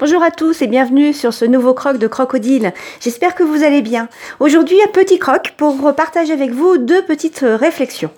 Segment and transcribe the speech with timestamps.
[0.00, 2.72] Bonjour à tous et bienvenue sur ce nouveau croc de crocodile.
[3.00, 4.08] J'espère que vous allez bien.
[4.40, 8.08] Aujourd'hui, un petit croc pour partager avec vous deux petites réflexions.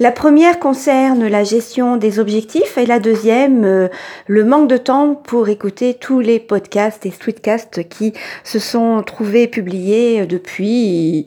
[0.00, 3.88] La première concerne la gestion des objectifs et la deuxième, euh,
[4.26, 8.12] le manque de temps pour écouter tous les podcasts et streetcasts qui
[8.44, 11.24] se sont trouvés publiés depuis,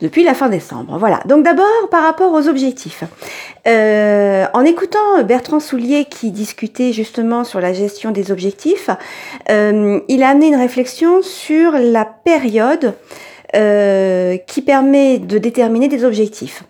[0.00, 0.96] la fin décembre.
[0.98, 1.20] Voilà.
[1.26, 3.04] Donc d'abord, par rapport aux objectifs.
[3.68, 8.88] Euh, en écoutant Bertrand Soulier qui discutait justement sur la gestion des objectifs,
[9.50, 12.94] euh, il a amené une réflexion sur la période
[13.56, 16.64] euh, qui permet de déterminer des objectifs.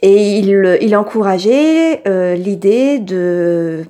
[0.00, 3.84] Et il, il encourageait euh, l'idée de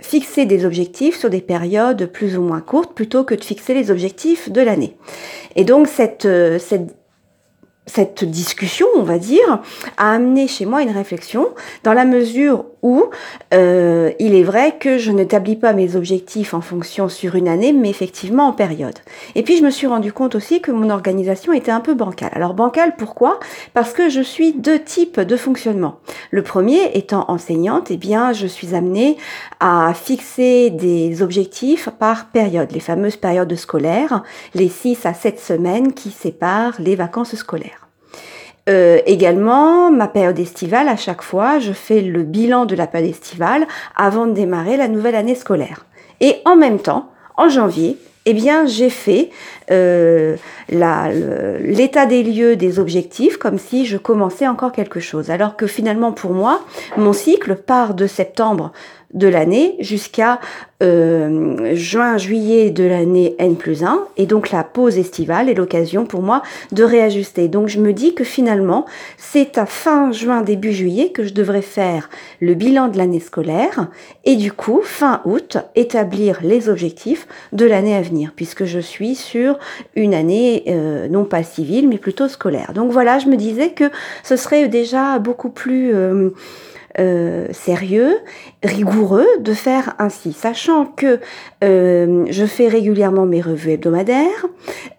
[0.00, 3.90] fixer des objectifs sur des périodes plus ou moins courtes plutôt que de fixer les
[3.90, 4.96] objectifs de l'année.
[5.54, 6.26] Et donc cette,
[6.58, 7.01] cette
[7.94, 9.60] cette discussion, on va dire,
[9.98, 11.48] a amené chez moi une réflexion
[11.84, 13.04] dans la mesure où
[13.52, 17.72] euh, il est vrai que je n'établis pas mes objectifs en fonction sur une année,
[17.72, 18.98] mais effectivement en période.
[19.34, 22.32] Et puis je me suis rendu compte aussi que mon organisation était un peu bancale.
[22.32, 23.38] Alors bancale, pourquoi?
[23.74, 25.98] Parce que je suis deux types de fonctionnement.
[26.30, 29.18] Le premier étant enseignante, eh bien je suis amenée
[29.60, 34.22] à fixer des objectifs par période, les fameuses périodes scolaires,
[34.54, 37.81] les 6 à 7 semaines qui séparent les vacances scolaires.
[38.68, 43.10] Euh, également, ma période estivale, à chaque fois, je fais le bilan de la période
[43.10, 45.84] estivale avant de démarrer la nouvelle année scolaire.
[46.20, 49.30] Et en même temps, en janvier, eh bien, j'ai fait
[49.72, 50.36] euh,
[50.68, 55.30] l'état des lieux des objectifs comme si je commençais encore quelque chose.
[55.30, 56.60] Alors que finalement, pour moi,
[56.96, 58.72] mon cycle part de septembre
[59.14, 60.40] de l'année jusqu'à
[60.82, 64.04] euh, juin, juillet de l'année N plus 1.
[64.16, 67.48] Et donc la pause estivale est l'occasion pour moi de réajuster.
[67.48, 71.62] Donc je me dis que finalement, c'est à fin juin, début juillet que je devrais
[71.62, 72.10] faire
[72.40, 73.88] le bilan de l'année scolaire
[74.24, 79.14] et du coup, fin août, établir les objectifs de l'année à venir, puisque je suis
[79.14, 79.58] sur
[79.94, 82.72] une année euh, non pas civile, mais plutôt scolaire.
[82.74, 83.90] Donc voilà, je me disais que
[84.24, 85.94] ce serait déjà beaucoup plus...
[85.94, 86.30] Euh,
[86.98, 88.18] euh, sérieux,
[88.62, 91.20] rigoureux de faire ainsi, sachant que
[91.64, 94.46] euh, je fais régulièrement mes revues hebdomadaires,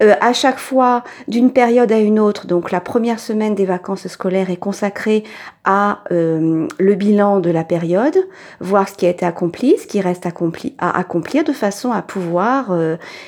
[0.01, 4.07] euh, à chaque fois d'une période à une autre, donc la première semaine des vacances
[4.07, 5.23] scolaires est consacrée
[5.65, 8.17] à le bilan de la période,
[8.59, 12.01] voir ce qui a été accompli, ce qui reste accompli, à accomplir de façon à
[12.01, 12.75] pouvoir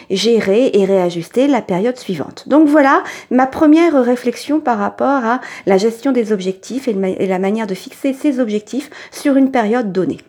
[0.10, 2.48] gérer et réajuster la période suivante.
[2.48, 7.68] Donc voilà ma première réflexion par rapport à la gestion des objectifs et la manière
[7.68, 10.20] de fixer ces objectifs sur une période donnée.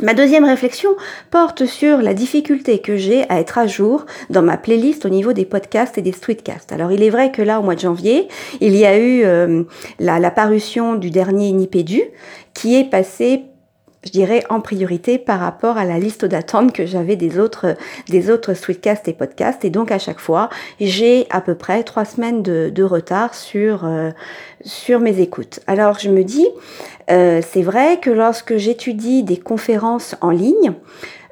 [0.00, 0.90] Ma deuxième réflexion
[1.30, 5.32] porte sur la difficulté que j'ai à être à jour dans ma playlist au niveau
[5.32, 6.70] des podcasts et des streetcasts.
[6.70, 8.28] Alors il est vrai que là, au mois de janvier,
[8.60, 9.62] il y a eu euh,
[9.98, 12.02] la, parution du dernier Nipédu
[12.52, 13.44] qui est passé
[14.06, 17.76] je dirais, en priorité par rapport à la liste d'attente que j'avais des autres,
[18.08, 19.64] des autres streetcasts et podcasts.
[19.64, 20.48] Et donc, à chaque fois,
[20.80, 24.10] j'ai à peu près trois semaines de, retard sur, euh,
[24.64, 25.60] sur mes écoutes.
[25.66, 26.46] Alors, je me dis,
[27.10, 30.72] euh, c'est vrai que lorsque j'étudie des conférences en ligne,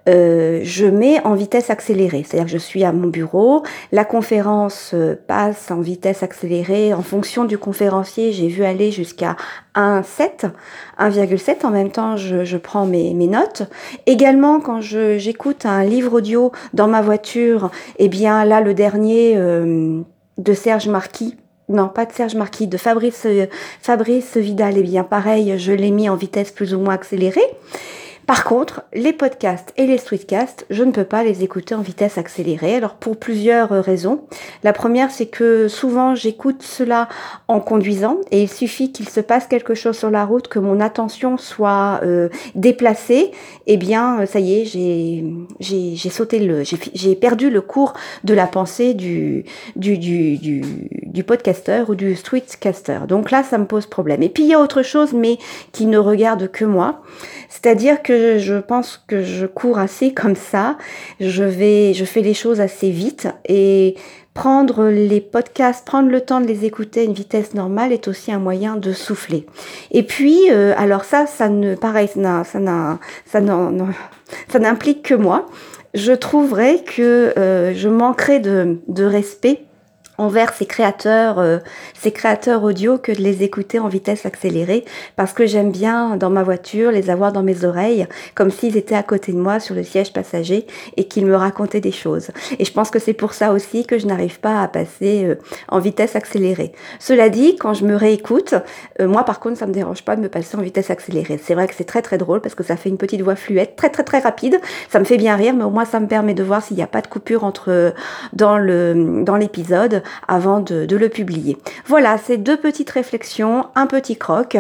[0.07, 2.25] euh, je mets en vitesse accélérée.
[2.27, 6.93] C'est-à-dire que je suis à mon bureau, la conférence euh, passe en vitesse accélérée.
[6.93, 9.37] En fonction du conférencier, j'ai vu aller jusqu'à
[9.75, 10.51] 1,7,
[10.99, 11.65] 1,7.
[11.65, 13.63] En même temps, je, je prends mes, mes, notes.
[14.07, 20.01] Également, quand j'écoute un livre audio dans ma voiture, eh bien là, le dernier euh,
[20.37, 21.37] de Serge Marquis,
[21.71, 23.27] non, pas de Serge Marquis, de Fabrice,
[23.81, 27.41] Fabrice Vidal, eh bien pareil, je l'ai mis en vitesse plus ou moins accélérée.
[28.27, 32.17] Par contre, les podcasts et les streetcasts, je ne peux pas les écouter en vitesse
[32.17, 32.75] accélérée.
[32.77, 34.25] Alors pour plusieurs euh, raisons.
[34.63, 37.09] La première, c'est que souvent j'écoute cela
[37.49, 40.81] en conduisant et il suffit qu'il se passe quelque chose sur la route, que mon
[40.81, 43.33] attention soit euh, déplacée,
[43.67, 45.25] eh bien euh, ça y est, j'ai
[45.61, 47.93] j'ai sauté le, j'ai perdu le cours
[48.25, 49.45] de la pensée du
[49.77, 50.63] du du du,
[51.15, 53.07] du podcasteur ou du streetcaster.
[53.07, 54.23] Donc là, ça me pose problème.
[54.23, 55.39] Et puis il y a autre chose, mais
[55.73, 57.03] qui ne regarde que moi,
[57.49, 60.77] c'est-à-dire que je pense que je cours assez comme ça.
[61.21, 63.95] Je vais, je fais les choses assez vite et
[64.35, 68.33] prendre les podcasts, prendre le temps de les écouter à une vitesse normale est aussi
[68.33, 69.47] un moyen de souffler.
[69.93, 72.99] Et puis, euh, alors ça, ça ne, pareil, ça ça
[74.49, 75.47] ça n'implique que moi.
[75.95, 79.61] Je trouverais que euh, je manquerais de, de respect
[80.19, 81.59] envers ces créateurs, euh,
[81.95, 84.85] ces créateurs audio que de les écouter en vitesse accélérée
[85.17, 88.95] parce que j'aime bien dans ma voiture les avoir dans mes oreilles comme s'ils étaient
[88.95, 90.67] à côté de moi sur le siège passager
[90.97, 92.29] et qu'ils me racontaient des choses.
[92.59, 95.35] Et je pense que c'est pour ça aussi que je n'arrive pas à passer euh,
[95.69, 96.73] en vitesse accélérée.
[97.01, 98.55] Cela dit, quand je me réécoute,
[99.01, 101.41] euh, moi par contre ça me dérange pas de me passer en vitesse accélérée.
[101.43, 103.75] C'est vrai que c'est très très drôle parce que ça fait une petite voix fluette,
[103.75, 104.61] très très très rapide.
[104.89, 106.83] Ça me fait bien rire, mais au moins ça me permet de voir s'il n'y
[106.83, 107.93] a pas de coupure entre
[108.33, 111.57] dans le dans l'épisode avant de, le publier.
[111.87, 114.57] Voilà, c'est deux petites réflexions, un petit croc,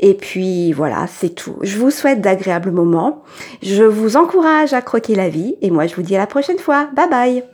[0.00, 1.56] et puis voilà, c'est tout.
[1.62, 3.22] Je vous souhaite d'agréables moments.
[3.62, 6.58] Je vous encourage à croquer la vie, et moi je vous dis à la prochaine
[6.58, 6.88] fois.
[6.94, 7.44] Bye bye